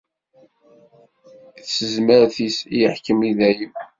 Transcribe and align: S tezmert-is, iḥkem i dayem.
S 1.67 1.71
tezmert-is, 1.77 2.57
iḥkem 2.85 3.19
i 3.29 3.31
dayem. 3.37 3.73